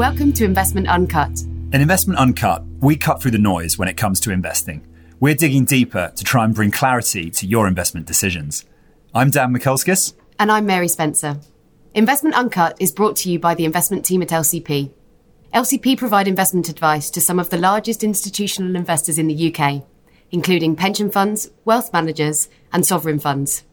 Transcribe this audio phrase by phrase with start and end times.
[0.00, 1.42] Welcome to Investment Uncut.
[1.74, 4.82] In Investment Uncut, we cut through the noise when it comes to investing.
[5.20, 8.64] We're digging deeper to try and bring clarity to your investment decisions.
[9.14, 10.14] I'm Dan Mikulskis.
[10.38, 11.38] And I'm Mary Spencer.
[11.92, 14.90] Investment Uncut is brought to you by the investment team at LCP.
[15.52, 19.84] LCP provide investment advice to some of the largest institutional investors in the UK,
[20.30, 23.64] including pension funds, wealth managers, and sovereign funds.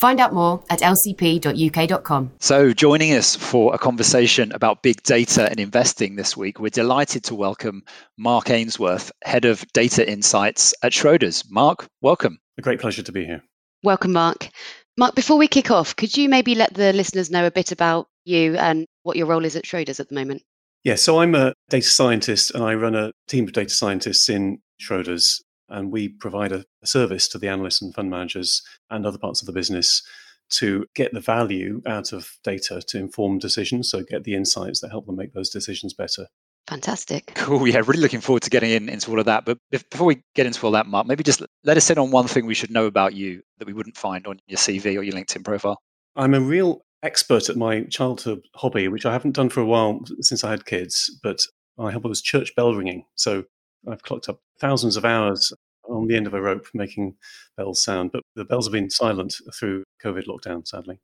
[0.00, 2.32] Find out more at lcp.uk.com.
[2.38, 7.22] So, joining us for a conversation about big data and investing this week, we're delighted
[7.24, 7.82] to welcome
[8.16, 11.44] Mark Ainsworth, Head of Data Insights at Schroders.
[11.50, 12.38] Mark, welcome.
[12.56, 13.44] A great pleasure to be here.
[13.82, 14.48] Welcome, Mark.
[14.96, 18.08] Mark, before we kick off, could you maybe let the listeners know a bit about
[18.24, 20.42] you and what your role is at Schroders at the moment?
[20.82, 24.62] Yeah, so I'm a data scientist and I run a team of data scientists in
[24.80, 29.18] Schroders and we provide a, a service to the analysts and fund managers and other
[29.18, 30.02] parts of the business
[30.50, 33.88] to get the value out of data to inform decisions.
[33.90, 36.26] So get the insights that help them make those decisions better.
[36.66, 37.32] Fantastic.
[37.34, 37.66] Cool.
[37.66, 39.44] Yeah, really looking forward to getting in, into all of that.
[39.44, 42.26] But before we get into all that, Mark, maybe just let us in on one
[42.26, 45.14] thing we should know about you that we wouldn't find on your CV or your
[45.14, 45.80] LinkedIn profile.
[46.16, 50.00] I'm a real expert at my childhood hobby, which I haven't done for a while
[50.20, 51.42] since I had kids, but
[51.76, 53.04] my hobby was church bell ringing.
[53.14, 53.44] So
[53.90, 55.52] I've clocked up thousands of hours
[55.90, 57.16] on the end of a rope making
[57.56, 60.98] bells sound, but the bells have been silent through COVID lockdown, sadly.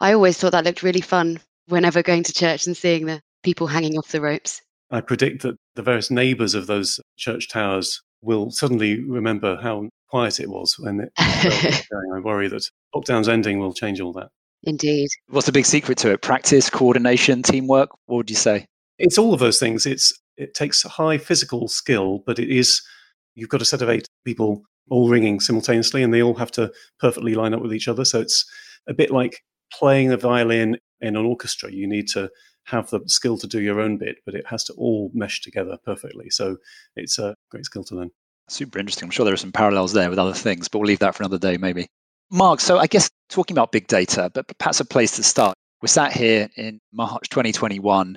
[0.00, 3.66] I always thought that looked really fun whenever going to church and seeing the people
[3.66, 4.60] hanging off the ropes.
[4.90, 10.40] I predict that the various neighbours of those church towers will suddenly remember how quiet
[10.40, 12.12] it was when it was going.
[12.14, 14.28] I worry that lockdown's ending will change all that.
[14.64, 15.08] Indeed.
[15.28, 16.22] What's the big secret to it?
[16.22, 17.90] Practice, coordination, teamwork?
[18.06, 18.66] What would you say?
[18.98, 19.86] It's all of those things.
[19.86, 22.82] It's it takes high physical skill, but it is
[23.34, 26.72] you've got a set of eight people all ringing simultaneously and they all have to
[26.98, 28.04] perfectly line up with each other.
[28.04, 28.44] So it's
[28.88, 29.40] a bit like
[29.72, 31.72] playing the violin in an orchestra.
[31.72, 32.30] You need to
[32.64, 35.76] have the skill to do your own bit, but it has to all mesh together
[35.84, 36.30] perfectly.
[36.30, 36.56] So
[36.96, 38.10] it's a great skill to learn.
[38.48, 39.06] Super interesting.
[39.06, 41.22] I'm sure there are some parallels there with other things, but we'll leave that for
[41.22, 41.88] another day, maybe.
[42.30, 45.54] Mark, so I guess talking about big data, but perhaps a place to start.
[45.80, 48.16] We're sat here in March 2021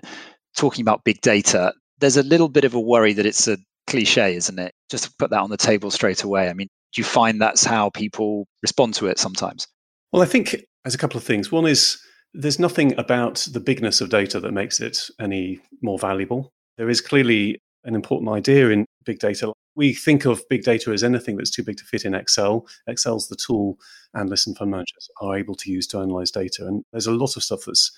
[0.55, 1.73] talking about big data.
[1.99, 3.57] There's a little bit of a worry that it's a
[3.95, 4.73] cliche, isn't it?
[4.89, 6.49] Just to put that on the table straight away.
[6.49, 9.67] I mean, do you find that's how people respond to it sometimes?
[10.11, 11.51] Well, I think there's a couple of things.
[11.51, 11.97] One is
[12.33, 16.51] there's nothing about the bigness of data that makes it any more valuable.
[16.77, 19.53] There is clearly an important idea in big data.
[19.77, 22.67] We think of big data as anything that's too big to fit in Excel.
[22.89, 23.77] Excel's the tool
[24.13, 26.67] analysts and fund managers are able to use to analyze data.
[26.67, 27.91] And there's a lot of stuff that's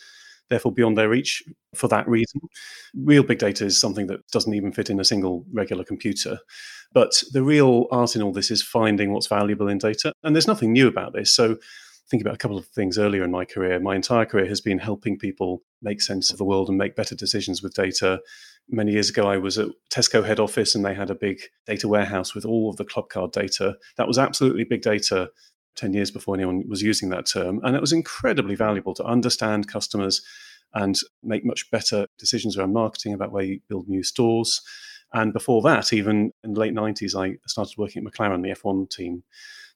[0.49, 1.43] therefore beyond their reach
[1.75, 2.41] for that reason.
[2.95, 6.39] Real big data is something that doesn't even fit in a single regular computer.
[6.93, 10.13] But the real art in all this is finding what's valuable in data.
[10.23, 11.33] And there's nothing new about this.
[11.33, 11.57] So
[12.09, 13.79] think about a couple of things earlier in my career.
[13.79, 17.15] My entire career has been helping people make sense of the world and make better
[17.15, 18.21] decisions with data.
[18.69, 21.87] Many years ago, I was at Tesco head office and they had a big data
[21.87, 23.75] warehouse with all of the club card data.
[23.97, 25.29] That was absolutely big data
[25.77, 27.61] 10 years before anyone was using that term.
[27.63, 30.21] And it was incredibly valuable to understand customers
[30.73, 34.61] and make much better decisions around marketing about where you build new stores.
[35.13, 38.89] And before that, even in the late 90s, I started working at McLaren, the F1
[38.89, 39.23] team.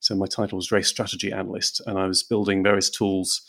[0.01, 3.41] So my title was race strategy analyst, and I was building various tools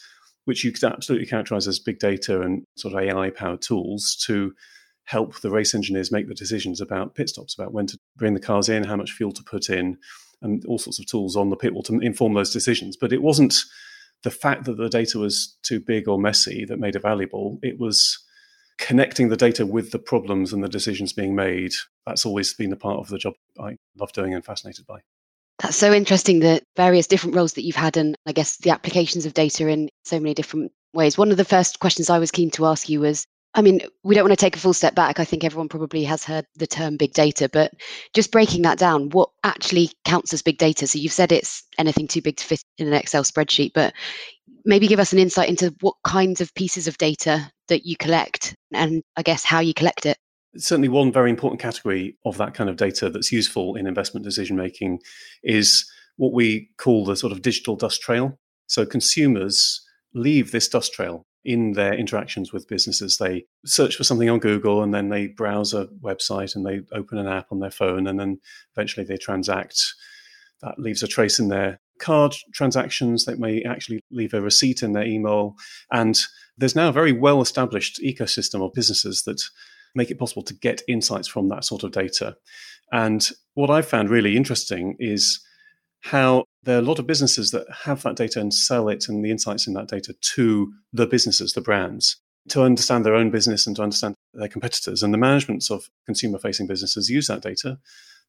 [0.45, 4.53] which you could absolutely characterize as big data and sort of AI powered tools to
[5.05, 8.41] help the race engineers make the decisions about pit stops, about when to bring the
[8.41, 9.99] cars in, how much fuel to put in,
[10.43, 12.97] and all sorts of tools on the pit wall to inform those decisions.
[12.97, 13.55] But it wasn't
[14.23, 17.59] the fact that the data was too big or messy that made it valuable.
[17.63, 18.19] It was
[18.79, 21.73] connecting the data with the problems and the decisions being made.
[22.07, 25.01] That's always been a part of the job I love doing and fascinated by.
[25.61, 29.27] That's so interesting the various different roles that you've had and I guess the applications
[29.27, 31.17] of data in so many different ways.
[31.17, 34.15] One of the first questions I was keen to ask you was I mean, we
[34.15, 35.21] don't want to take a full step back.
[35.21, 37.73] I think everyone probably has heard the term big data, but
[38.15, 40.87] just breaking that down, what actually counts as big data?
[40.87, 43.93] So you've said it's anything too big to fit in an Excel spreadsheet, but
[44.65, 48.55] maybe give us an insight into what kinds of pieces of data that you collect
[48.73, 50.17] and I guess how you collect it.
[50.57, 54.57] Certainly, one very important category of that kind of data that's useful in investment decision
[54.57, 55.01] making
[55.43, 58.39] is what we call the sort of digital dust trail.
[58.67, 59.83] So consumers
[60.15, 63.19] leave this dust trail in their interactions with businesses.
[63.19, 67.19] They search for something on Google and then they browse a website and they open
[67.19, 68.39] an app on their phone and then
[68.77, 69.83] eventually they transact.
[70.63, 73.25] That leaves a trace in their card transactions.
[73.25, 75.57] They may actually leave a receipt in their email.
[75.91, 76.19] And
[76.57, 79.43] there's now a very well established ecosystem of businesses that
[79.95, 82.37] make it possible to get insights from that sort of data.
[82.93, 85.41] And what I've found really interesting is
[86.01, 89.25] how there are a lot of businesses that have that data and sell it and
[89.25, 92.17] the insights in that data to the businesses, the brands.
[92.49, 95.03] to understand their own business and to understand their competitors.
[95.03, 97.79] And the managements of consumer facing businesses use that data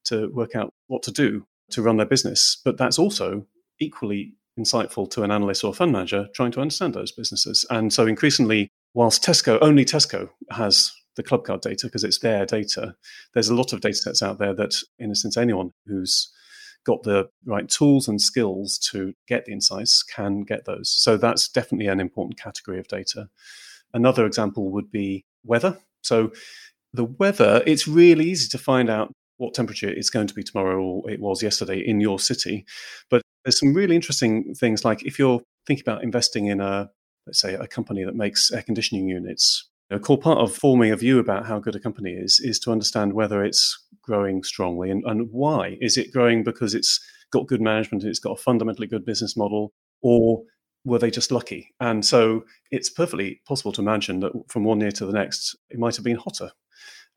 [0.06, 2.62] to work out what to do to run their business.
[2.64, 3.46] But that's also
[3.80, 7.66] equally insightful to an analyst or fund manager trying to understand those businesses.
[7.70, 12.46] And so increasingly, whilst Tesco, only Tesco has the club card data because it's their
[12.46, 12.96] data,
[13.34, 16.32] there's a lot of data sets out there that, in a sense, anyone who's
[16.86, 20.90] got the right tools and skills to get the insights can get those.
[20.90, 23.30] So that's definitely an important category of data.
[23.94, 25.78] Another example would be weather.
[26.02, 26.32] So
[26.94, 30.82] the weather, it's really easy to find out what temperature it's going to be tomorrow
[30.82, 32.66] or it was yesterday in your city.
[33.10, 36.90] But there's some really interesting things like if you're thinking about investing in a,
[37.28, 40.96] let's say, a company that makes air conditioning units, a core part of forming a
[40.96, 45.04] view about how good a company is is to understand whether it's growing strongly and,
[45.06, 45.78] and why.
[45.82, 47.00] Is it growing because it's
[47.32, 50.44] got good management and it's got a fundamentally good business model, or
[50.86, 51.74] were they just lucky?
[51.80, 55.80] And so it's perfectly possible to imagine that from one year to the next, it
[55.80, 56.52] might have been hotter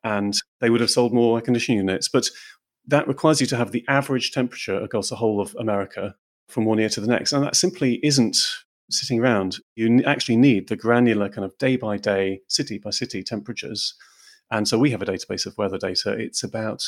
[0.05, 2.09] and they would have sold more air conditioning units.
[2.09, 2.29] But
[2.87, 6.15] that requires you to have the average temperature across the whole of America
[6.49, 7.33] from one year to the next.
[7.33, 8.37] And that simply isn't
[8.89, 9.59] sitting around.
[9.75, 13.95] You actually need the granular kind of day by day, city by city temperatures.
[14.51, 16.13] And so we have a database of weather data.
[16.13, 16.85] It's about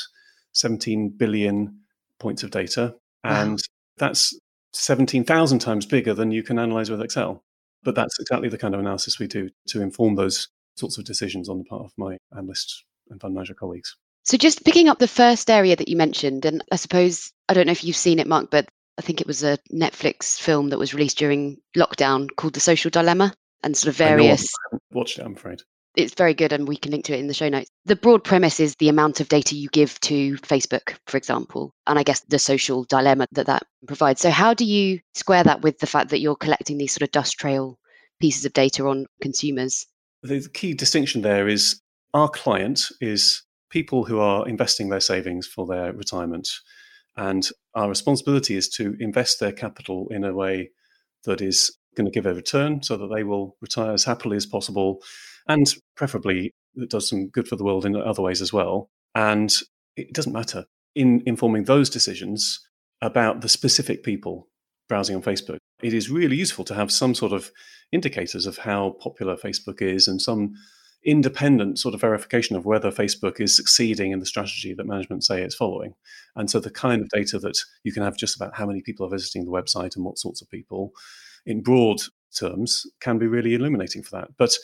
[0.53, 1.81] 17 billion
[2.19, 2.95] points of data.
[3.25, 3.57] And wow.
[3.97, 4.39] that's
[4.73, 7.43] 17,000 times bigger than you can analyze with Excel.
[7.83, 11.49] But that's exactly the kind of analysis we do to inform those sorts of decisions
[11.49, 13.97] on the part of my analysts and fund manager colleagues.
[14.25, 17.67] So, just picking up the first area that you mentioned, and I suppose, I don't
[17.67, 18.69] know if you've seen it, Mark, but
[18.99, 22.91] I think it was a Netflix film that was released during lockdown called The Social
[22.91, 23.33] Dilemma
[23.63, 24.47] and sort of various.
[24.73, 25.63] I watched it, I'm afraid.
[25.99, 27.69] It's very good, and we can link to it in the show notes.
[27.85, 31.99] The broad premise is the amount of data you give to Facebook, for example, and
[31.99, 34.21] I guess the social dilemma that that provides.
[34.21, 37.11] So, how do you square that with the fact that you're collecting these sort of
[37.11, 37.81] dust trail
[38.21, 39.89] pieces of data on consumers?
[40.23, 41.81] The key distinction there is
[42.15, 46.49] our client is people who are investing their savings for their retirement.
[47.17, 50.71] And our responsibility is to invest their capital in a way
[51.25, 54.47] that is going to give a return so that they will retire as happily as
[54.47, 55.03] possible
[55.49, 58.91] and preferably it does some good for the world in other ways as well.
[59.15, 59.53] And
[59.97, 62.61] it doesn't matter in informing those decisions
[63.01, 64.49] about the specific people
[64.89, 65.59] browsing on Facebook.
[65.83, 67.51] It is really useful to have some sort of
[67.93, 70.55] indicators of how popular Facebook is and some
[71.05, 75.43] independent sort of verification of whether Facebook is succeeding in the strategy that management say
[75.43, 75.95] it's following.
[76.35, 79.07] And so the kind of data that you can have just about how many people
[79.07, 80.93] are visiting the website and what sorts of people
[81.47, 82.01] in broad
[82.37, 84.31] terms can be really illuminating for that.
[84.37, 84.57] But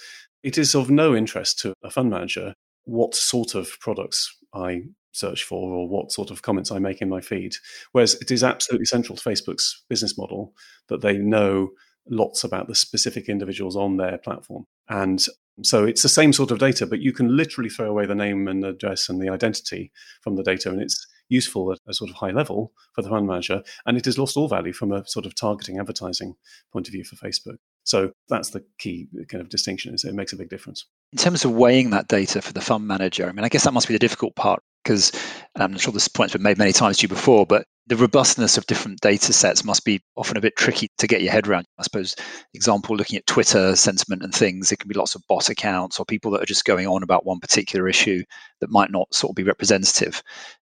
[0.44, 2.54] it is of no interest to a fund manager
[2.84, 4.82] what sort of products I
[5.12, 7.54] search for or what sort of comments I make in my feed.
[7.92, 10.52] Whereas it is absolutely central to Facebook's business model
[10.88, 11.70] that they know
[12.10, 14.66] lots about the specific individuals on their platform.
[14.88, 15.24] And
[15.62, 18.48] so it's the same sort of data, but you can literally throw away the name
[18.48, 22.16] and address and the identity from the data, and it's useful at a sort of
[22.16, 25.24] high level for the fund manager, and it has lost all value from a sort
[25.24, 26.34] of targeting advertising
[26.72, 27.56] point of view for Facebook.
[27.84, 30.86] So that's the key uh, kind of distinction is it makes a big difference.
[31.12, 33.74] In terms of weighing that data for the fund manager, I mean, I guess that
[33.74, 35.12] must be the difficult part because
[35.56, 38.66] I'm sure this point's been made many times to you before, but the robustness of
[38.66, 41.66] different data sets must be often a bit tricky to get your head around.
[41.78, 42.16] I suppose,
[42.54, 46.06] example, looking at Twitter sentiment and things, it can be lots of bot accounts or
[46.06, 48.22] people that are just going on about one particular issue
[48.60, 50.22] that might not sort of be representative.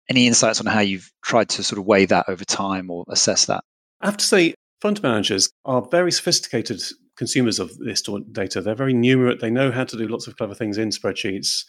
[0.10, 3.46] Any insights on how you've tried to sort of weigh that over time or assess
[3.46, 3.64] that?
[4.02, 6.82] I have to say, fund managers are very sophisticated
[7.18, 8.02] consumers of this
[8.32, 8.62] data.
[8.62, 9.40] They're very numerate.
[9.40, 11.66] They know how to do lots of clever things in spreadsheets.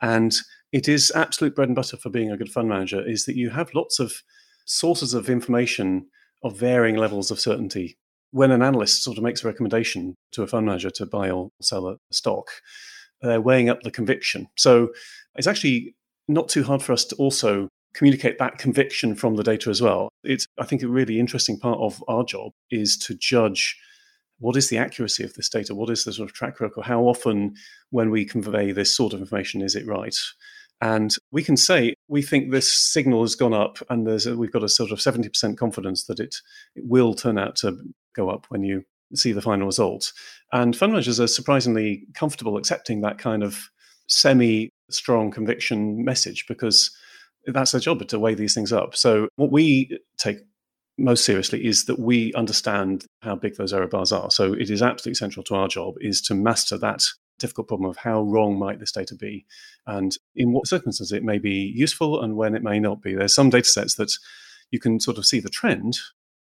[0.00, 0.34] And
[0.72, 3.50] it is absolute bread and butter for being a good fund manager is that you
[3.50, 4.22] have lots of
[4.64, 6.06] sources of information
[6.42, 7.96] of varying levels of certainty.
[8.30, 11.50] When an analyst sort of makes a recommendation to a fund manager to buy or
[11.60, 12.48] sell a stock,
[13.22, 14.48] they're weighing up the conviction.
[14.56, 14.90] So
[15.36, 15.94] it's actually
[16.28, 20.08] not too hard for us to also communicate that conviction from the data as well.
[20.24, 23.78] It's, I think, a really interesting part of our job is to judge
[24.38, 25.74] what is the accuracy of this data?
[25.74, 26.84] What is the sort of track record?
[26.84, 27.54] How often,
[27.90, 30.16] when we convey this sort of information, is it right?
[30.80, 34.64] And we can say we think this signal has gone up, and a, we've got
[34.64, 36.36] a sort of 70% confidence that it,
[36.74, 37.78] it will turn out to
[38.14, 40.12] go up when you see the final result.
[40.52, 43.70] And fund managers are surprisingly comfortable accepting that kind of
[44.08, 46.94] semi strong conviction message because
[47.46, 48.96] that's their job to weigh these things up.
[48.96, 50.38] So, what we take
[50.96, 54.30] most seriously is that we understand how big those error bars are.
[54.30, 57.02] So, it is absolutely central to our job is to master that
[57.38, 59.44] difficult problem of how wrong might this data be
[59.86, 63.14] and in what circumstances it may be useful and when it may not be.
[63.14, 64.12] There's some data sets that
[64.70, 65.98] you can sort of see the trend,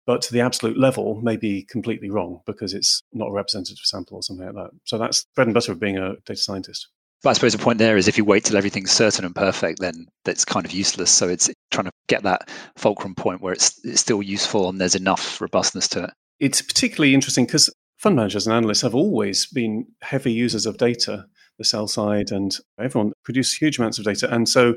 [0.06, 4.22] but the absolute level may be completely wrong because it's not a representative sample or
[4.22, 4.70] something like that.
[4.84, 6.88] So that's bread and butter of being a data scientist.
[7.22, 9.78] But I suppose the point there is if you wait till everything's certain and perfect,
[9.80, 11.10] then that's kind of useless.
[11.10, 14.96] So it's trying to get that fulcrum point where it's, it's still useful and there's
[14.96, 16.10] enough robustness to it.
[16.40, 21.26] It's particularly interesting because fund managers and analysts have always been heavy users of data,
[21.58, 24.32] the sell side and everyone produce huge amounts of data.
[24.34, 24.74] And so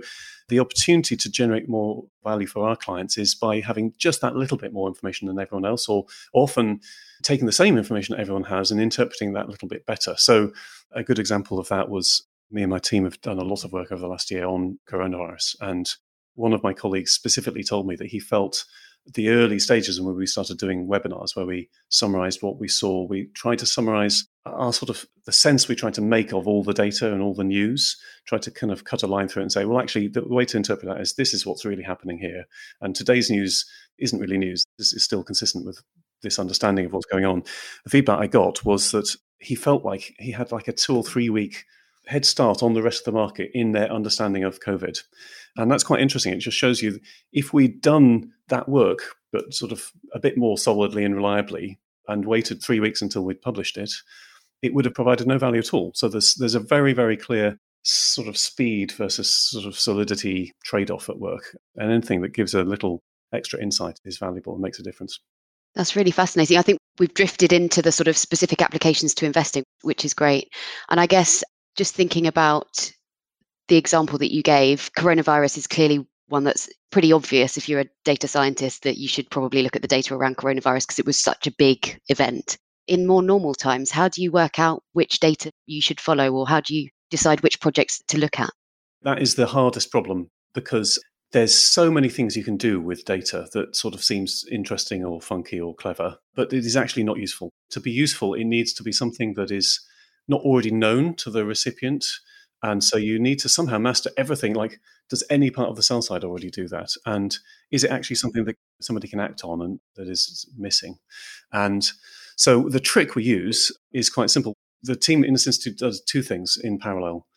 [0.50, 4.58] the opportunity to generate more value for our clients is by having just that little
[4.58, 6.80] bit more information than everyone else, or often
[7.24, 10.14] taking the same information everyone has and interpreting that a little bit better.
[10.18, 10.52] So,
[10.92, 13.72] a good example of that was me and my team have done a lot of
[13.72, 15.56] work over the last year on coronavirus.
[15.62, 15.90] And
[16.36, 18.66] one of my colleagues specifically told me that he felt
[19.14, 23.28] the early stages when we started doing webinars where we summarized what we saw we
[23.36, 26.74] tried to summarize our sort of the sense we tried to make of all the
[26.74, 27.98] data and all the news
[28.28, 30.44] tried to kind of cut a line through it and say well actually the way
[30.44, 32.46] to interpret that is this is what's really happening here
[32.82, 33.66] and today's news
[34.00, 35.82] isn't really news this is still consistent with
[36.24, 37.44] this understanding of what's going on
[37.84, 41.04] the feedback i got was that he felt like he had like a two or
[41.04, 41.66] three week
[42.08, 45.00] head start on the rest of the market in their understanding of covid
[45.58, 46.34] and that's quite interesting.
[46.34, 47.00] It just shows you
[47.32, 52.26] if we'd done that work, but sort of a bit more solidly and reliably, and
[52.26, 53.92] waited three weeks until we'd published it,
[54.62, 55.92] it would have provided no value at all.
[55.96, 60.92] So there's there's a very very clear sort of speed versus sort of solidity trade
[60.92, 63.02] off at work, and anything that gives a little
[63.34, 65.20] extra insight is valuable and makes a difference.
[65.76, 66.58] That's really fascinating.
[66.58, 70.48] I think we've drifted into the sort of specific applications to investing, which is great.
[70.90, 71.44] And I guess
[71.76, 72.92] just thinking about
[73.68, 77.90] the example that you gave, coronavirus is clearly one that's pretty obvious if you're a
[78.04, 81.18] data scientist that you should probably look at the data around coronavirus because it was
[81.18, 82.58] such a big event.
[82.88, 86.48] In more normal times, how do you work out which data you should follow or
[86.48, 88.50] how do you decide which projects to look at?
[89.02, 91.00] That is the hardest problem because
[91.32, 95.20] there's so many things you can do with data that sort of seems interesting or
[95.20, 97.50] funky or clever, but it is actually not useful.
[97.72, 99.86] To be useful, it needs to be something that is
[100.28, 102.06] not already known to the recipient
[102.66, 104.56] and so you need to somehow master everything.
[104.56, 106.90] Like, does any part of the sell side already do that?
[107.06, 107.38] And
[107.70, 110.98] is it actually something that somebody can act on and that is missing?
[111.54, 111.88] And
[112.38, 114.56] so the trick we use is quite simple.
[114.82, 117.28] The team, in this institute does two things in parallel.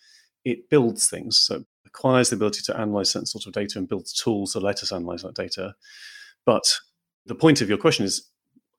[0.46, 4.14] It builds things, so acquires the ability to analyze certain sorts of data and builds
[4.14, 5.74] tools that let us analyze that data.
[6.46, 6.64] But
[7.26, 8.30] the point of your question is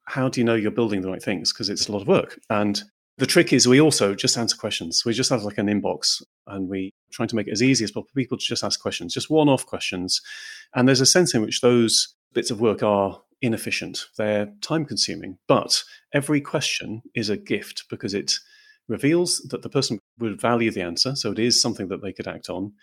[0.06, 1.54] how do you know you're building the right things?
[1.54, 2.40] Because it's a lot of work.
[2.50, 2.82] And
[3.20, 5.04] the trick is we also just answer questions.
[5.06, 7.92] We just have like an inbox and we try to make it as easy as
[7.92, 10.22] possible for people to just ask questions, just one off questions.
[10.74, 15.38] And there's a sense in which those bits of work are inefficient, they're time consuming.
[15.48, 15.84] But
[16.14, 18.36] every question is a gift because it
[18.88, 21.16] reveals that the person would value the answer.
[21.16, 22.74] So it is something that they could act on.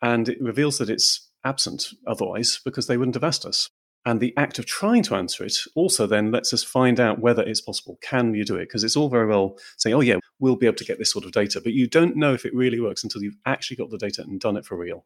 [0.00, 3.68] And it reveals that it's absent otherwise because they wouldn't have asked us.
[4.04, 7.42] And the act of trying to answer it also then lets us find out whether
[7.42, 7.98] it's possible.
[8.02, 8.68] Can you do it?
[8.68, 11.24] Because it's all very well saying, oh, yeah, we'll be able to get this sort
[11.24, 11.60] of data.
[11.62, 14.40] But you don't know if it really works until you've actually got the data and
[14.40, 15.04] done it for real.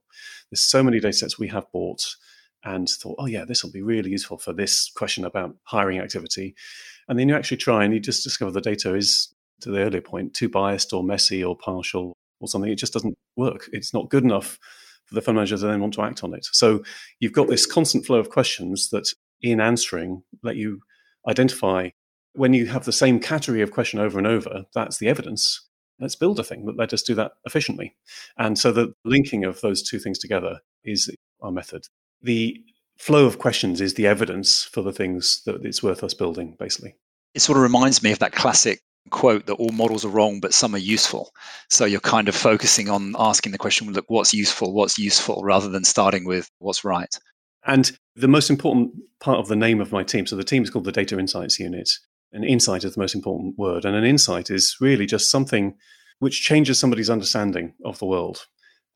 [0.50, 2.16] There's so many data sets we have bought
[2.64, 6.54] and thought, oh, yeah, this will be really useful for this question about hiring activity.
[7.06, 10.00] And then you actually try and you just discover the data is, to the earlier
[10.00, 12.70] point, too biased or messy or partial or something.
[12.70, 13.68] It just doesn't work.
[13.72, 14.58] It's not good enough
[15.06, 16.46] for the fund manager to then want to act on it.
[16.52, 16.82] So
[17.20, 20.80] you've got this constant flow of questions that, in answering, let you
[21.28, 21.90] identify
[22.34, 24.64] when you have the same category of question over and over.
[24.74, 25.66] That's the evidence.
[25.98, 27.96] Let's build a thing that let us do that efficiently.
[28.36, 31.10] And so the linking of those two things together is
[31.40, 31.86] our method.
[32.22, 32.62] The
[32.98, 36.96] flow of questions is the evidence for the things that it's worth us building, basically.
[37.34, 40.54] It sort of reminds me of that classic quote that all models are wrong, but
[40.54, 41.30] some are useful.
[41.70, 45.68] So you're kind of focusing on asking the question, look, what's useful, what's useful, rather
[45.68, 47.14] than starting with what's right.
[47.66, 50.70] And the most important part of the name of my team, so the team is
[50.70, 51.90] called the Data Insights Unit.
[52.32, 53.84] An insight is the most important word.
[53.84, 55.74] And an insight is really just something
[56.18, 58.46] which changes somebody's understanding of the world.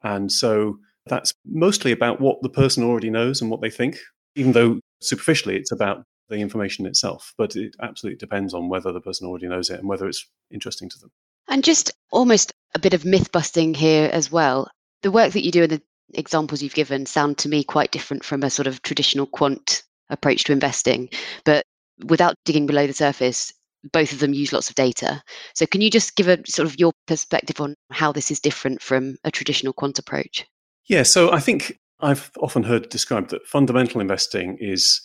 [0.03, 3.99] And so that's mostly about what the person already knows and what they think,
[4.37, 7.35] even though superficially it's about the information itself.
[7.37, 10.89] But it absolutely depends on whether the person already knows it and whether it's interesting
[10.89, 11.11] to them.
[11.49, 14.71] And just almost a bit of myth busting here as well.
[15.03, 15.83] The work that you do and the
[16.15, 20.45] examples you've given sound to me quite different from a sort of traditional quant approach
[20.45, 21.09] to investing.
[21.45, 21.65] But
[22.05, 23.53] without digging below the surface,
[23.93, 25.23] both of them use lots of data.
[25.55, 28.83] So can you just give a sort of your perspective on how this is different
[28.83, 30.47] from a traditional quant approach?
[30.87, 35.01] Yeah, so I think I've often heard described that fundamental investing is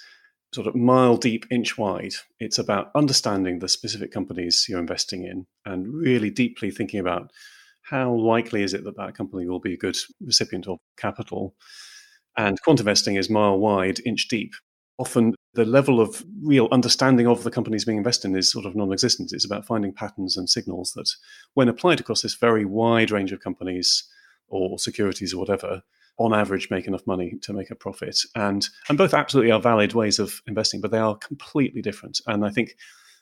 [0.56, 2.14] sort of mile deep, inch wide.
[2.40, 7.32] It's about understanding the specific companies you're investing in and really deeply thinking about
[7.84, 11.56] how likely is it that that company will be a good recipient of capital.
[12.38, 14.54] And quant investing is mile wide, inch deep.
[14.98, 18.76] Often the level of real understanding of the companies being invested in is sort of
[18.76, 19.34] non existent.
[19.34, 21.10] It's about finding patterns and signals that,
[21.54, 24.06] when applied across this very wide range of companies
[24.48, 25.84] or securities or whatever,
[26.18, 28.20] on average make enough money to make a profit.
[28.36, 32.22] And, and both absolutely are valid ways of investing, but they are completely different.
[32.26, 32.76] And I think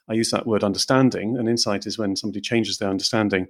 [0.09, 3.47] I use that word understanding, and insight is when somebody changes their understanding.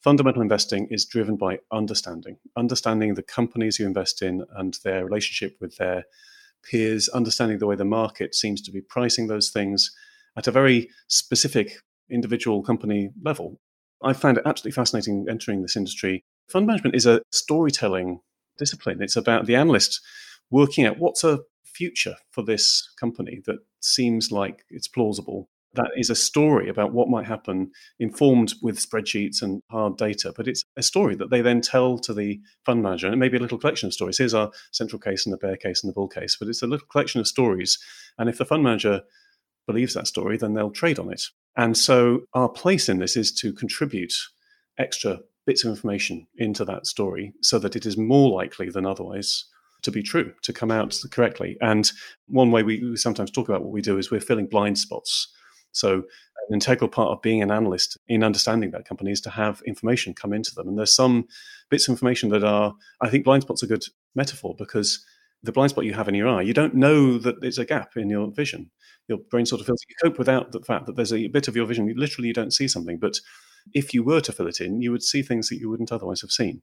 [0.00, 5.56] Fundamental investing is driven by understanding, understanding the companies you invest in and their relationship
[5.60, 6.04] with their
[6.62, 9.90] peers, understanding the way the market seems to be pricing those things
[10.36, 13.58] at a very specific individual company level.
[14.02, 16.22] I found it absolutely fascinating entering this industry.
[16.48, 18.20] Fund management is a storytelling
[18.58, 19.02] discipline.
[19.02, 20.00] It's about the analyst
[20.50, 26.10] working out what's a future for this company that seems like it's plausible that is
[26.10, 30.32] a story about what might happen, informed with spreadsheets and hard data.
[30.36, 33.06] But it's a story that they then tell to the fund manager.
[33.06, 34.18] And it may be a little collection of stories.
[34.18, 36.36] Here's our central case and the bear case and the bull case.
[36.36, 37.78] But it's a little collection of stories.
[38.18, 39.02] And if the fund manager
[39.66, 41.24] believes that story, then they'll trade on it.
[41.56, 44.14] And so our place in this is to contribute
[44.78, 49.44] extra bits of information into that story so that it is more likely than otherwise
[49.82, 51.56] to be true, to come out correctly.
[51.60, 51.90] And
[52.26, 55.28] one way we sometimes talk about what we do is we're filling blind spots
[55.76, 56.04] so,
[56.48, 60.14] an integral part of being an analyst in understanding that company is to have information
[60.14, 60.68] come into them.
[60.68, 61.28] And there's some
[61.68, 63.84] bits of information that are, I think blind spots are a good
[64.14, 65.04] metaphor because
[65.42, 67.96] the blind spot you have in your eye, you don't know that there's a gap
[67.96, 68.70] in your vision.
[69.08, 71.56] Your brain sort of feels you cope without the fact that there's a bit of
[71.56, 72.98] your vision, literally, you don't see something.
[72.98, 73.20] But
[73.74, 76.20] if you were to fill it in, you would see things that you wouldn't otherwise
[76.20, 76.62] have seen.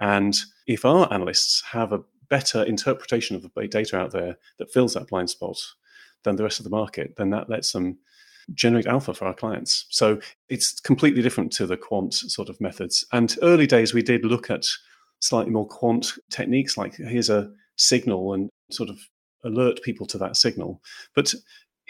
[0.00, 4.94] And if our analysts have a better interpretation of the data out there that fills
[4.94, 5.58] that blind spot
[6.22, 7.98] than the rest of the market, then that lets them
[8.54, 9.86] generate alpha for our clients.
[9.90, 13.04] So it's completely different to the quant sort of methods.
[13.12, 14.66] And early days, we did look at
[15.20, 18.98] slightly more quant techniques, like here's a signal and sort of
[19.44, 20.82] alert people to that signal.
[21.14, 21.34] But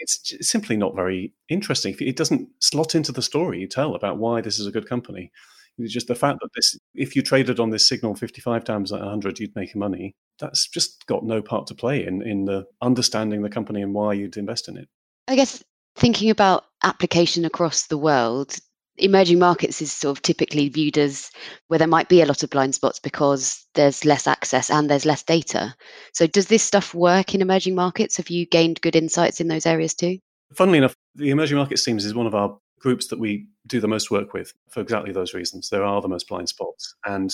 [0.01, 1.95] it's simply not very interesting.
[1.99, 5.31] It doesn't slot into the story you tell about why this is a good company.
[5.77, 8.99] It's just the fact that this, if you traded on this signal 55 times out
[8.99, 10.15] 100, you'd make money.
[10.39, 14.13] That's just got no part to play in in the understanding the company and why
[14.13, 14.89] you'd invest in it.
[15.27, 15.63] I guess
[15.95, 18.57] thinking about application across the world,
[19.01, 21.31] emerging markets is sort of typically viewed as
[21.67, 25.05] where there might be a lot of blind spots because there's less access and there's
[25.05, 25.75] less data.
[26.13, 28.17] So, does this stuff work in emerging markets?
[28.17, 30.19] Have you gained good insights in those areas too?
[30.53, 33.87] Funnily enough, the emerging markets teams is one of our groups that we do the
[33.87, 35.69] most work with for exactly those reasons.
[35.69, 37.33] There are the most blind spots, and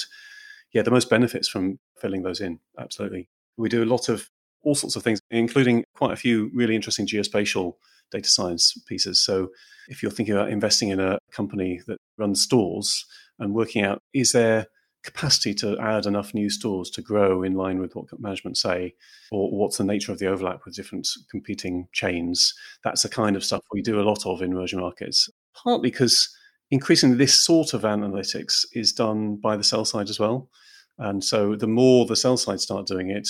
[0.73, 2.59] yeah, the most benefits from filling those in.
[2.79, 4.29] Absolutely, we do a lot of
[4.63, 7.73] all sorts of things, including quite a few really interesting geospatial
[8.11, 9.19] data science pieces.
[9.19, 9.49] So
[9.87, 13.05] if you're thinking about investing in a company that runs stores
[13.39, 14.67] and working out is there
[15.03, 18.93] capacity to add enough new stores to grow in line with what management say,
[19.31, 22.53] or what's the nature of the overlap with different competing chains.
[22.83, 26.35] That's the kind of stuff we do a lot of in emerging markets, partly because
[26.71, 30.49] increasingly this sort of analytics is done by the sell side as well.
[30.97, 33.29] And so the more the sell side start doing it,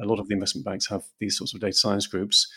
[0.00, 2.50] a lot of the investment banks have these sorts of data science groups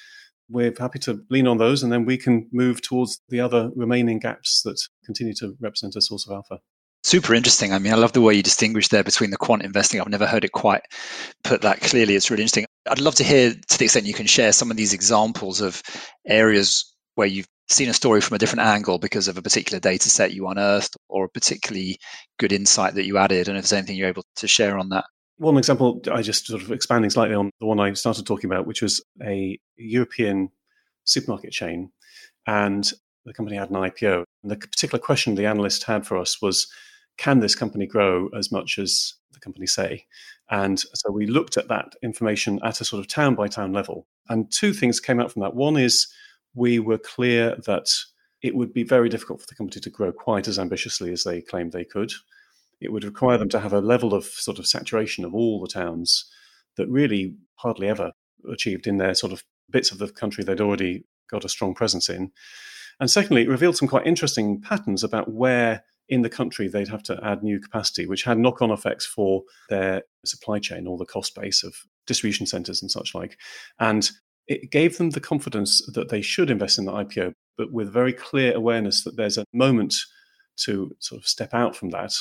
[0.51, 4.19] we're happy to lean on those and then we can move towards the other remaining
[4.19, 6.59] gaps that continue to represent a source of alpha.
[7.03, 7.73] Super interesting.
[7.73, 9.99] I mean, I love the way you distinguish there between the quant investing.
[9.99, 10.83] I've never heard it quite
[11.43, 12.15] put that clearly.
[12.15, 12.65] It's really interesting.
[12.87, 15.81] I'd love to hear, to the extent you can share, some of these examples of
[16.27, 20.09] areas where you've seen a story from a different angle because of a particular data
[20.09, 21.97] set you unearthed or a particularly
[22.37, 23.47] good insight that you added.
[23.47, 25.05] And if there's anything you're able to share on that
[25.41, 28.67] one example, I just sort of expanding slightly on the one I started talking about,
[28.67, 30.51] which was a European
[31.03, 31.91] supermarket chain,
[32.45, 32.91] and
[33.25, 34.23] the company had an IPO.
[34.43, 36.67] And the particular question the analyst had for us was,
[37.17, 40.05] can this company grow as much as the company say?
[40.51, 44.05] And so we looked at that information at a sort of town by town level.
[44.29, 45.55] And two things came out from that.
[45.55, 46.07] One is
[46.53, 47.87] we were clear that
[48.43, 51.41] it would be very difficult for the company to grow quite as ambitiously as they
[51.41, 52.11] claimed they could
[52.81, 55.67] it would require them to have a level of sort of saturation of all the
[55.67, 56.25] towns
[56.77, 58.11] that really hardly ever
[58.51, 62.09] achieved in their sort of bits of the country they'd already got a strong presence
[62.09, 62.31] in.
[62.99, 67.03] And secondly, it revealed some quite interesting patterns about where in the country they'd have
[67.03, 71.05] to add new capacity, which had knock on effects for their supply chain or the
[71.05, 71.73] cost base of
[72.05, 73.37] distribution centers and such like.
[73.79, 74.09] And
[74.47, 78.11] it gave them the confidence that they should invest in the IPO, but with very
[78.11, 79.95] clear awareness that there's a moment
[80.57, 82.11] to sort of step out from that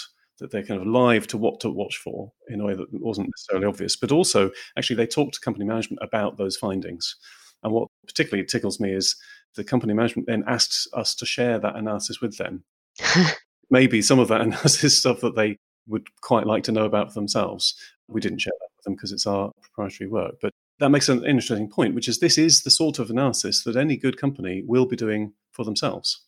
[0.41, 3.29] that they're kind of live to what to watch for in a way that wasn't
[3.29, 3.97] necessarily obvious.
[3.97, 7.17] But also, actually, they talked to company management about those findings.
[7.63, 9.17] And what particularly tickles me is
[9.55, 12.65] the company management then asks us to share that analysis with them.
[13.71, 17.21] Maybe some of that analysis stuff that they would quite like to know about for
[17.21, 17.75] themselves.
[18.09, 20.37] We didn't share that with them because it's our proprietary work.
[20.41, 23.77] But that makes an interesting point, which is this is the sort of analysis that
[23.77, 26.25] any good company will be doing for themselves.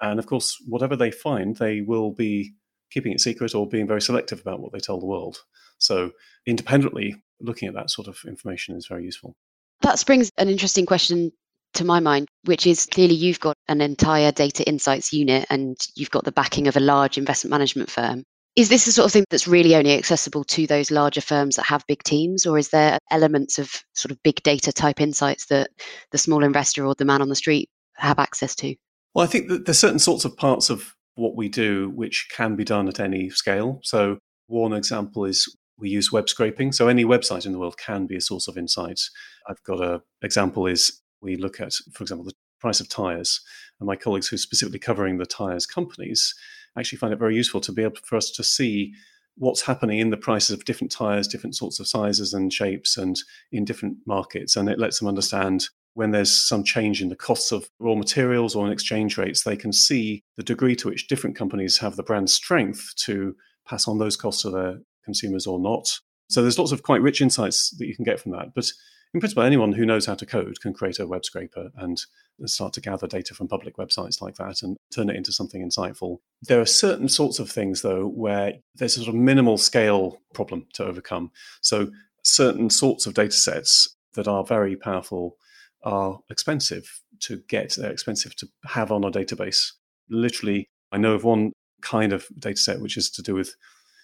[0.00, 2.54] And of course, whatever they find, they will be
[2.94, 5.38] keeping it secret or being very selective about what they tell the world.
[5.78, 6.12] So,
[6.46, 9.34] independently, looking at that sort of information is very useful.
[9.82, 11.32] That springs an interesting question
[11.74, 16.10] to my mind, which is clearly you've got an entire data insights unit and you've
[16.10, 18.22] got the backing of a large investment management firm.
[18.54, 21.66] Is this the sort of thing that's really only accessible to those larger firms that
[21.66, 25.70] have big teams, or is there elements of sort of big data type insights that
[26.12, 28.76] the small investor or the man on the street have access to?
[29.12, 32.56] Well, I think that there's certain sorts of parts of what we do which can
[32.56, 33.80] be done at any scale.
[33.82, 36.72] So, one example is we use web scraping.
[36.72, 39.10] So, any website in the world can be a source of insights.
[39.48, 43.40] I've got an example is we look at, for example, the price of tires.
[43.80, 46.34] And my colleagues who are specifically covering the tires companies
[46.78, 48.92] actually find it very useful to be able for us to see
[49.36, 53.16] what's happening in the prices of different tires, different sorts of sizes and shapes, and
[53.52, 54.56] in different markets.
[54.56, 58.54] And it lets them understand when there's some change in the costs of raw materials
[58.54, 62.02] or in exchange rates, they can see the degree to which different companies have the
[62.02, 63.34] brand strength to
[63.66, 65.88] pass on those costs to their consumers or not.
[66.28, 68.54] So there's lots of quite rich insights that you can get from that.
[68.54, 68.70] But
[69.14, 72.00] in principle, anyone who knows how to code can create a web scraper and
[72.46, 76.18] start to gather data from public websites like that and turn it into something insightful.
[76.42, 80.66] There are certain sorts of things, though, where there's a sort of minimal scale problem
[80.74, 81.30] to overcome.
[81.60, 81.92] So,
[82.24, 85.36] certain sorts of data sets that are very powerful
[85.84, 89.72] are expensive to get, they're expensive to have on a database.
[90.10, 93.54] Literally, I know of one kind of data set which is to do with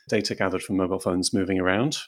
[0.08, 1.98] data gathered from mobile phones moving around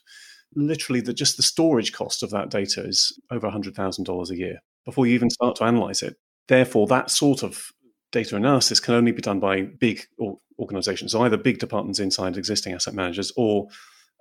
[0.55, 5.07] literally the, just the storage cost of that data is over $100,000 a year before
[5.07, 6.17] you even start to analyze it.
[6.49, 7.71] Therefore, that sort of
[8.11, 10.03] data analysis can only be done by big
[10.59, 13.69] organizations, so either big departments inside existing asset managers or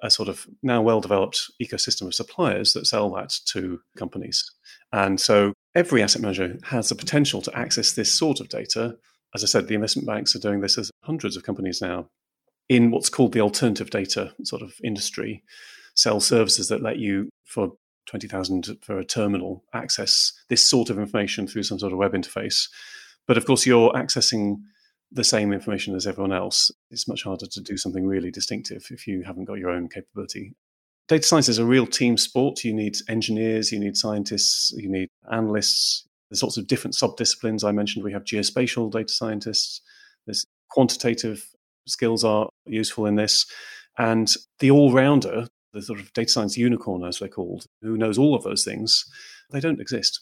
[0.02, 4.44] a sort of now well developed ecosystem of suppliers that sell that to companies.
[4.92, 8.98] And so every asset manager has the potential to access this sort of data.
[9.36, 12.08] As I said, the investment banks are doing this as hundreds of companies now
[12.68, 15.44] in what's called the alternative data sort of industry
[15.96, 17.74] sell services that let you for
[18.08, 22.70] 20,000 for a terminal access this sort of information through some sort of web interface.
[23.28, 24.58] But of course, you're accessing
[25.12, 26.72] the same information as everyone else.
[26.90, 30.54] It's much harder to do something really distinctive if you haven't got your own capability.
[31.08, 32.64] Data science is a real team sport.
[32.64, 36.08] You need engineers, you need scientists, you need analysts.
[36.30, 37.64] There's lots of different sub-disciplines.
[37.64, 39.82] I mentioned we have geospatial data scientists.
[40.26, 41.46] There's quantitative
[41.86, 43.46] skills are useful in this.
[43.98, 48.18] And the all rounder the sort of data science unicorn, as they're called, who knows
[48.18, 49.06] all of those things,
[49.52, 50.22] they don't exist.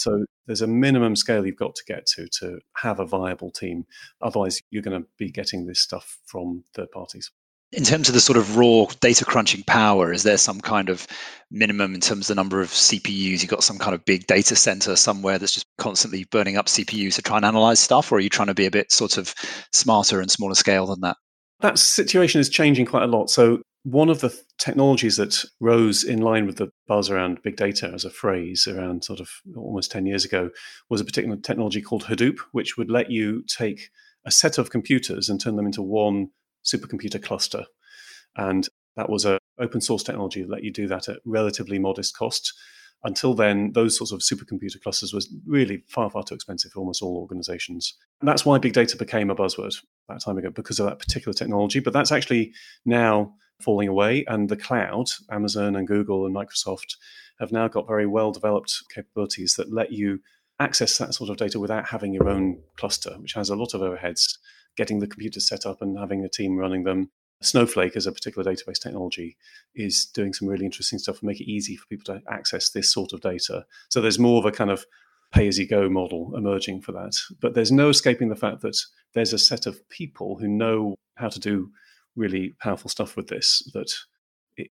[0.00, 3.86] So there's a minimum scale you've got to get to to have a viable team.
[4.20, 7.30] Otherwise, you're going to be getting this stuff from third parties.
[7.72, 11.06] In terms of the sort of raw data crunching power, is there some kind of
[11.52, 13.42] minimum in terms of the number of CPUs?
[13.42, 17.14] You've got some kind of big data center somewhere that's just constantly burning up CPUs
[17.14, 19.32] to try and analyze stuff, or are you trying to be a bit sort of
[19.72, 21.16] smarter and smaller scale than that?
[21.60, 23.30] That situation is changing quite a lot.
[23.30, 27.90] So one of the technologies that rose in line with the buzz around big data
[27.94, 30.50] as a phrase around sort of almost 10 years ago
[30.90, 33.90] was a particular technology called Hadoop, which would let you take
[34.26, 36.28] a set of computers and turn them into one
[36.64, 37.64] supercomputer cluster.
[38.36, 42.16] And that was an open source technology that let you do that at relatively modest
[42.16, 42.52] cost.
[43.02, 47.02] Until then, those sorts of supercomputer clusters was really far, far too expensive for almost
[47.02, 47.96] all organizations.
[48.20, 49.74] And that's why big data became a buzzword
[50.08, 51.80] that time ago because of that particular technology.
[51.80, 52.52] But that's actually
[52.84, 54.24] now falling away.
[54.26, 56.96] And the cloud, Amazon and Google and Microsoft,
[57.38, 60.20] have now got very well developed capabilities that let you
[60.58, 63.80] access that sort of data without having your own cluster, which has a lot of
[63.80, 64.38] overheads,
[64.76, 67.10] getting the computers set up and having a team running them.
[67.42, 69.38] Snowflake, as a particular database technology,
[69.74, 72.92] is doing some really interesting stuff to make it easy for people to access this
[72.92, 73.64] sort of data.
[73.88, 74.84] So there's more of a kind of
[75.32, 77.18] pay as you go model emerging for that.
[77.40, 78.76] But there's no escaping the fact that
[79.14, 81.70] there's a set of people who know how to do
[82.16, 83.92] really powerful stuff with this that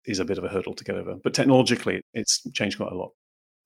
[0.05, 1.15] is a bit of a hurdle to get over.
[1.23, 3.11] But technologically, it's changed quite a lot.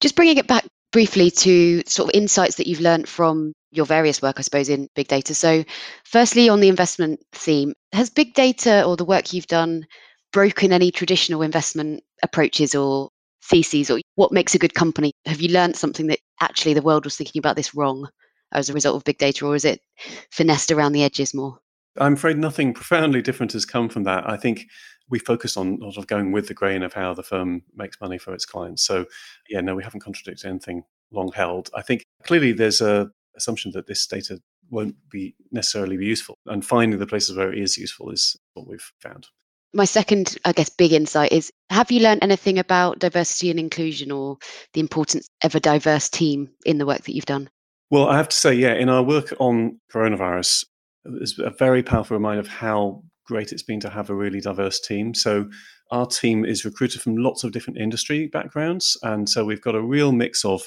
[0.02, 4.22] Just bringing it back briefly to sort of insights that you've learned from your various
[4.22, 5.34] work, I suppose, in big data.
[5.34, 5.64] So,
[6.06, 9.86] firstly, on the investment theme, has big data or the work you've done
[10.32, 13.10] broken any traditional investment approaches or
[13.44, 15.12] theses, or what makes a good company?
[15.26, 18.08] Have you learned something that actually the world was thinking about this wrong
[18.52, 19.82] as a result of big data, or is it
[20.32, 21.60] finessed around the edges more?
[21.98, 24.30] I'm afraid nothing profoundly different has come from that.
[24.30, 24.68] I think
[25.10, 28.18] we focus on sort of going with the grain of how the firm makes money
[28.18, 28.84] for its clients.
[28.84, 29.06] So,
[29.50, 31.70] yeah, no, we haven't contradicted anything long held.
[31.76, 36.66] I think clearly there's a assumption that this data won't be necessarily be useful, and
[36.66, 39.28] finding the places where it is useful is what we've found.
[39.74, 44.12] My second, I guess, big insight is have you learned anything about diversity and inclusion
[44.12, 44.38] or
[44.74, 47.50] the importance of a diverse team in the work that you've done?
[47.90, 50.66] Well, I have to say, yeah, in our work on coronavirus,
[51.06, 54.80] it's a very powerful reminder of how great it's been to have a really diverse
[54.80, 55.14] team.
[55.14, 55.50] So
[55.92, 58.98] our team is recruited from lots of different industry backgrounds.
[59.04, 60.64] And so we've got a real mix of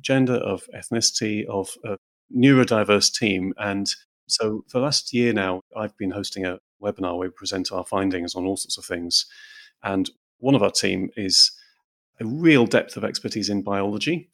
[0.00, 1.96] gender, of ethnicity, of a
[2.36, 3.54] neurodiverse team.
[3.58, 3.88] And
[4.28, 7.84] so for the last year now, I've been hosting a webinar where we present our
[7.84, 9.26] findings on all sorts of things.
[9.82, 11.52] And one of our team is
[12.20, 14.30] a real depth of expertise in biology.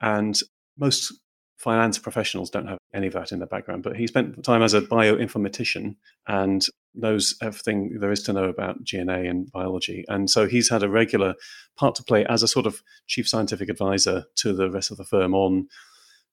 [0.00, 0.38] And
[0.78, 1.12] most
[1.56, 4.74] finance professionals don't have any of that in their background, but he spent time as
[4.74, 10.04] a bioinformatician and knows everything there is to know about DNA and biology.
[10.08, 11.34] And so he's had a regular
[11.76, 15.04] part to play as a sort of chief scientific advisor to the rest of the
[15.04, 15.68] firm on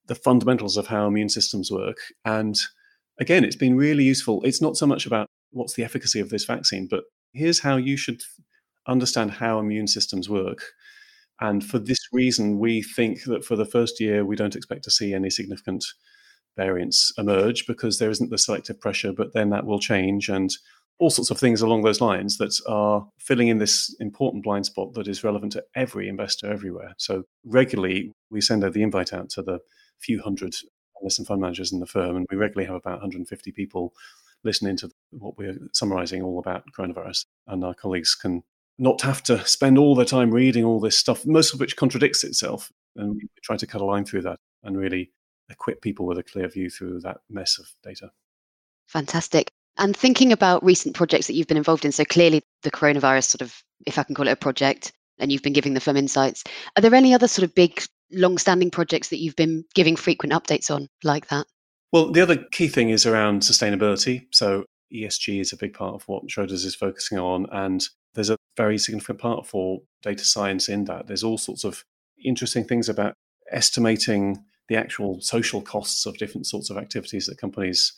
[0.08, 1.98] the fundamentals of how immune systems work.
[2.26, 2.60] And
[3.20, 4.42] again, it's been really useful.
[4.44, 7.96] It's not so much about what's the efficacy of this vaccine, but here's how you
[7.96, 8.22] should
[8.88, 10.64] understand how immune systems work.
[11.44, 14.92] And for this reason, we think that for the first year, we don't expect to
[14.92, 15.84] see any significant
[16.56, 20.56] variants emerge because there isn't the selective pressure, but then that will change and
[21.00, 24.94] all sorts of things along those lines that are filling in this important blind spot
[24.94, 26.94] that is relevant to every investor everywhere.
[26.98, 29.60] So regularly, we send out the invite out to the
[30.00, 30.56] few hundred
[30.98, 33.92] analysts and fund managers in the firm, and we regularly have about 150 people
[34.46, 37.26] listening to what we're summarizing all about coronavirus.
[37.48, 38.44] And our colleagues can
[38.78, 42.24] not have to spend all their time reading all this stuff, most of which contradicts
[42.24, 42.72] itself.
[42.96, 45.12] And we try to cut a line through that and really
[45.50, 48.12] equip people with a clear view through that mess of data.
[48.88, 49.52] Fantastic.
[49.78, 53.42] And thinking about recent projects that you've been involved in, so clearly the coronavirus sort
[53.42, 56.44] of, if I can call it a project, and you've been giving the firm insights.
[56.76, 60.34] Are there any other sort of big, long standing projects that you've been giving frequent
[60.34, 61.46] updates on like that?
[61.92, 64.26] Well, the other key thing is around sustainability.
[64.32, 67.46] So ESG is a big part of what Schroders is focusing on.
[67.52, 67.88] And
[68.56, 71.08] very significant part for data science in that.
[71.08, 71.84] There's all sorts of
[72.24, 73.14] interesting things about
[73.52, 77.94] estimating the actual social costs of different sorts of activities that companies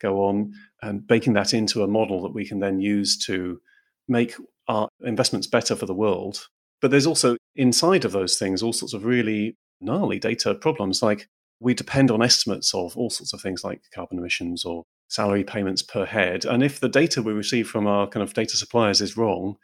[0.00, 3.60] go on and baking that into a model that we can then use to
[4.08, 4.34] make
[4.68, 6.46] our investments better for the world.
[6.80, 11.02] But there's also inside of those things all sorts of really gnarly data problems.
[11.02, 11.28] Like
[11.60, 15.82] we depend on estimates of all sorts of things like carbon emissions or salary payments
[15.82, 16.44] per head.
[16.44, 19.56] And if the data we receive from our kind of data suppliers is wrong,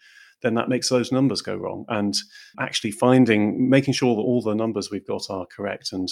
[0.46, 1.84] then that makes those numbers go wrong.
[1.88, 2.14] And
[2.60, 6.08] actually finding, making sure that all the numbers we've got are correct and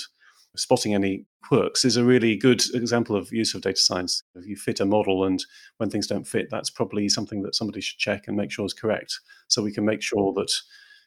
[0.56, 4.24] spotting any quirks is a really good example of use of data science.
[4.34, 5.44] If you fit a model and
[5.76, 8.74] when things don't fit, that's probably something that somebody should check and make sure is
[8.74, 9.20] correct.
[9.46, 10.52] So we can make sure that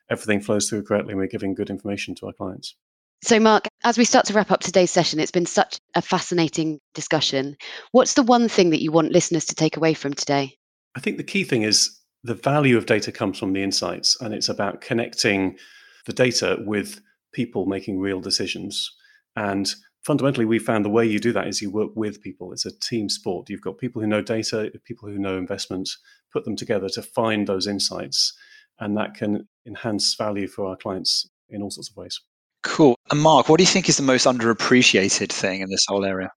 [0.09, 2.75] everything flows through correctly and we're giving good information to our clients.
[3.23, 6.79] So, Mark, as we start to wrap up today's session, it's been such a fascinating
[6.93, 7.57] discussion.
[7.91, 10.55] What's the one thing that you want listeners to take away from today?
[10.95, 14.34] I think the key thing is the value of data comes from the insights, and
[14.34, 15.58] it's about connecting
[16.06, 17.01] the data with
[17.34, 18.91] people making real decisions.
[19.36, 22.51] And fundamentally, we found the way you do that is you work with people.
[22.53, 23.49] It's a team sport.
[23.49, 25.97] You've got people who know data, people who know investments,
[26.34, 28.34] put them together to find those insights,
[28.80, 32.19] and that can enhance value for our clients in all sorts of ways.
[32.63, 32.95] Cool.
[33.12, 36.32] And Mark, what do you think is the most underappreciated thing in this whole area?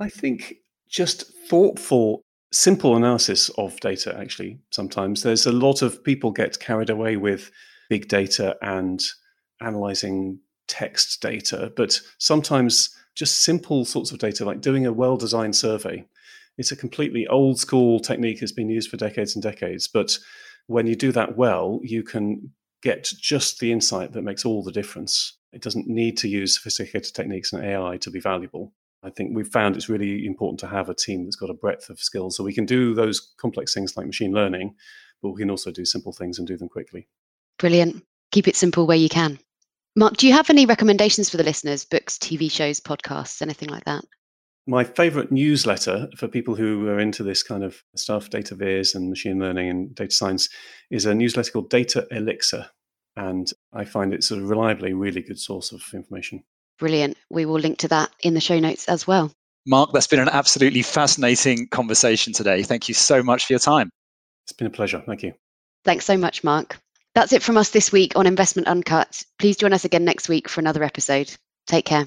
[0.00, 0.56] I think
[0.88, 5.22] just thoughtful, simple analysis of data, actually, sometimes.
[5.22, 7.50] There's a lot of people get carried away with
[7.88, 9.02] big data and
[9.60, 10.38] analyzing
[10.68, 16.04] text data, but sometimes just simple sorts of data, like doing a well designed survey.
[16.58, 20.18] It's a completely old school technique has been used for decades and decades, but
[20.66, 24.72] when you do that well, you can get just the insight that makes all the
[24.72, 25.36] difference.
[25.52, 28.72] It doesn't need to use sophisticated techniques and AI to be valuable.
[29.02, 31.90] I think we've found it's really important to have a team that's got a breadth
[31.90, 34.74] of skills so we can do those complex things like machine learning,
[35.22, 37.08] but we can also do simple things and do them quickly.
[37.58, 38.04] Brilliant.
[38.30, 39.38] Keep it simple where you can.
[39.96, 41.84] Mark, do you have any recommendations for the listeners?
[41.84, 44.04] Books, TV shows, podcasts, anything like that?
[44.66, 49.10] My favorite newsletter for people who are into this kind of stuff, data viz and
[49.10, 50.48] machine learning and data science,
[50.90, 52.70] is a newsletter called Data Elixir.
[53.16, 56.44] And I find it sort of reliably really good source of information.
[56.78, 57.16] Brilliant.
[57.30, 59.32] We will link to that in the show notes as well.
[59.66, 62.62] Mark, that's been an absolutely fascinating conversation today.
[62.62, 63.90] Thank you so much for your time.
[64.44, 65.02] It's been a pleasure.
[65.06, 65.34] Thank you.
[65.84, 66.78] Thanks so much, Mark.
[67.14, 69.22] That's it from us this week on Investment Uncut.
[69.38, 71.32] Please join us again next week for another episode.
[71.66, 72.06] Take care.